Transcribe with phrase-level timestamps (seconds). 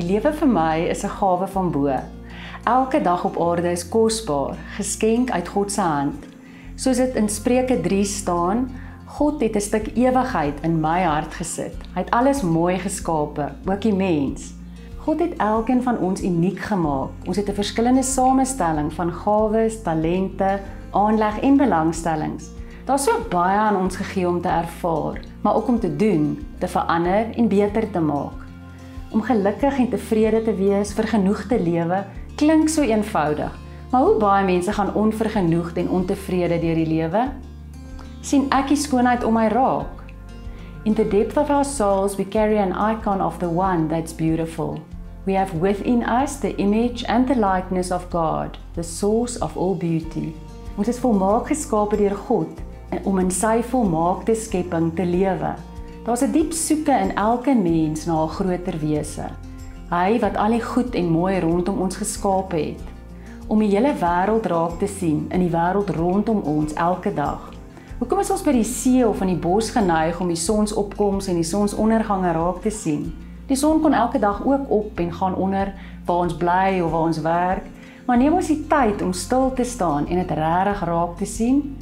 [0.00, 1.92] Die lewe vir my is 'n gawe van bo.
[2.64, 6.24] Elke dag op aarde is kosbaar, geskenk uit God se hand.
[6.74, 8.70] Soos dit in Spreuke 3 staan,
[9.04, 11.74] God het 'n stuk ewigheid in my hart gesit.
[11.94, 14.54] Hy het alles mooi geskape, ook die mens.
[14.96, 17.10] God het elkeen van ons uniek gemaak.
[17.26, 22.48] Ons het 'n verskillende samestelling van gawes, talente, aanleg en belangstellings.
[22.84, 26.68] Daar's so baie aan ons gegee om te ervaar, maar ook om te doen, te
[26.68, 28.49] verander en beter te maak.
[29.10, 32.04] Om gelukkig en tevrede te wees, vir genoeg te lewe,
[32.36, 33.54] klink so eenvoudig.
[33.90, 37.28] Maar hoe baie mense gaan onvergenoegd en ontevrede deur die lewe?
[38.20, 40.04] sien ek die skoonheid om my raak.
[40.84, 44.78] In the depth of our souls we carry an icon of the one that's beautiful.
[45.26, 49.74] We have within us the image and the likeness of God, the source of all
[49.74, 50.34] beauty.
[50.76, 52.60] Ons is volmaak geskape deur God
[53.04, 55.54] om in sy volmaakte skepping te lewe.
[56.10, 59.26] Daar's 'n diep soeke in elke mens na 'n groter wese.
[59.90, 62.82] Hy wat al die goed en mooi rondom ons geskape het,
[63.46, 67.52] om die hele wêreld raak te sien in die wêreld rondom ons elke dag.
[67.98, 71.34] Hoekom is ons by die see of in die bos geneig om die sonsopkoms en
[71.34, 73.14] die sonsondergange raak te sien?
[73.46, 77.06] Die son kon elke dag ook op en gaan onder waar ons bly of waar
[77.06, 77.64] ons werk,
[78.06, 81.76] maar neem ons die tyd om stil te staan en dit regtig raak te sien?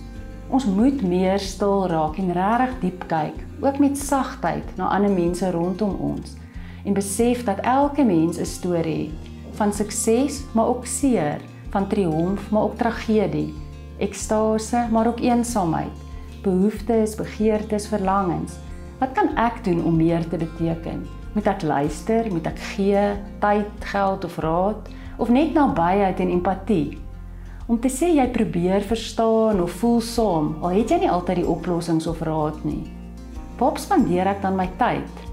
[0.48, 5.50] Ons moet meer stil raak en regtig diep kyk, ook met sagtheid na ander mense
[5.50, 6.36] rondom ons
[6.84, 11.40] en besef dat elke mens 'n storie het van sukses, maar ook seer,
[11.70, 13.55] van triomf, maar ook tragedie,
[13.98, 15.96] ekstase, maar ook eensaamheid,
[16.42, 18.52] behoeftes, begeertes, verlangens.
[18.98, 21.06] Wat kan ek doen om meer te beteken?
[21.34, 23.02] Moet ek luister, moet ek gee,
[23.38, 26.98] tyd, geld of raad of net nabyheid en empatie?
[27.69, 31.48] Om te sê jy probeer verstaan of voel saam, al het jy nie altyd die
[31.52, 32.86] oplossings of raad nie.
[33.61, 35.24] Waar spandeer ek dan my tyd?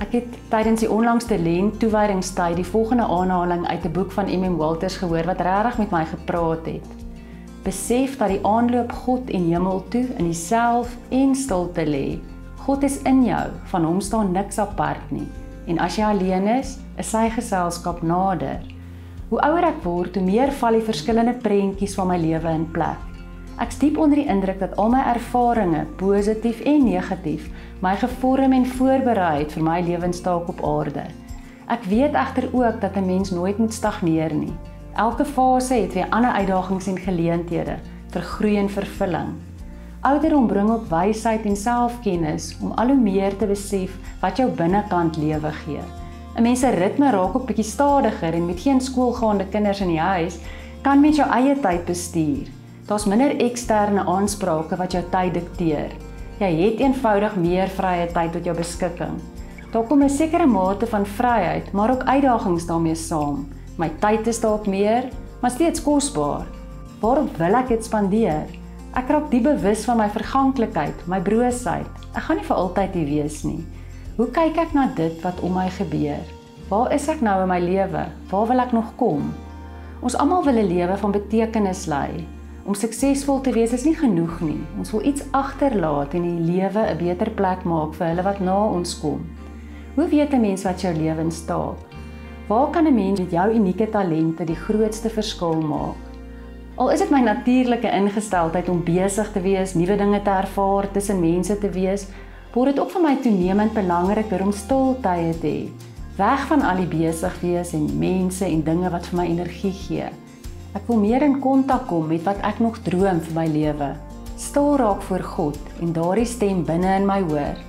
[0.00, 4.56] Ek het tydens die onlangste lent toewydingstyd die volgende aanhaling uit 'n boek van MM
[4.56, 6.88] Walters gehoor wat regtig met my gepraat het.
[7.64, 12.18] Besef dat die aanloop God en hemel toe in jouself en stilte lê.
[12.64, 15.28] God is in jou, van hom staan niks apart nie.
[15.66, 18.75] En as jy alleen is, is sy geselskap nader.
[19.26, 23.00] Hoe ouer ek word, hoe meer val die verskillende prentjies van my lewe in plek.
[23.58, 27.48] Ek steep onder die indruk dat al my ervarings, positief en negatief,
[27.82, 31.08] my gevorm en voorberei het vir my lewenstaak op aarde.
[31.66, 34.54] Ek weet egter ook dat 'n mens nooit moet stagneer nie.
[34.94, 37.78] Elke fase het weer ander uitdagings en geleenthede
[38.10, 39.34] vir groei en vervulling.
[40.02, 45.16] Ouderdom bring ook wysheid en selfkennis om al hoe meer te besef wat jou binnekant
[45.16, 46.05] lewe gee.
[46.36, 50.00] 'n Mens se ritme raak ook bietjie stadiger en met geen skoolgaande kinders in die
[50.00, 50.38] huis,
[50.82, 52.50] kan mens jou eie tyd bestuur.
[52.86, 55.94] Daar's minder eksterne aansprake wat jou tyd dikteer.
[56.38, 59.16] Jy het eenvoudig meer vrye tyd tot jou beskikking.
[59.72, 63.48] Daar kom 'n sekere mate van vryheid, maar ook uitdagings daarmee saam.
[63.78, 65.08] My tyd is dalk meer,
[65.40, 66.46] maar steeds kosbaar.
[67.00, 68.46] Waarop wil ek dit spandeer?
[68.94, 71.86] Ek raak diep bewus van my verganklikheid, my broosheid.
[72.14, 73.64] Ek gaan nie vir altyd hier wees nie.
[74.16, 76.22] Hoe kyk ek na dit wat om my gebeur?
[76.70, 78.06] Waar is ek nou in my lewe?
[78.30, 79.26] Waar wil ek nog kom?
[80.00, 82.24] Ons almal wil 'n lewe van betekenis lei.
[82.64, 84.64] Om suksesvol te wees is nie genoeg nie.
[84.78, 88.56] Ons wil iets agterlaat en die lewe 'n beter plek maak vir hulle wat na
[88.64, 89.20] ons kom.
[89.96, 91.76] Hoe weet 'n mens wat jou lewe staak?
[92.48, 96.00] Waar kan 'n mens met jou unieke talente die grootste verskil maak?
[96.76, 101.20] Al is dit my natuurlike ingesteldheid om besig te wees, nuwe dinge te ervaar, tussen
[101.20, 102.08] mense te wees,
[102.56, 105.64] word dit ook vir my toenemend belangriker om stil tye te hê.
[106.16, 110.06] Weg van al die besig wees en mense en dinge wat vir my energie gee.
[110.72, 113.90] Ek wil meer in kontak kom met wat ek nog droom vir my lewe.
[114.40, 117.60] Stil raak voor God en daardie stem binne in my hoor.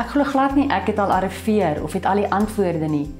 [0.00, 3.10] Ek glo glad nie ek het al arriveer of het al die antwoorde nie.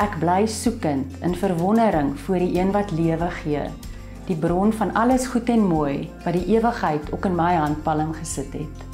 [0.00, 3.68] Ek bly soekend in verwondering voor die een wat lewe gee.
[4.32, 8.56] Die bron van alles goed en mooi wat die ewigheid ook in my handpalm gesit
[8.56, 8.93] het.